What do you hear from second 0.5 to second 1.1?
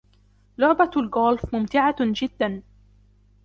لعبة